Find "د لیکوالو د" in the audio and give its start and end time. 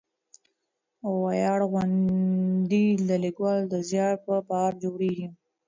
3.09-3.75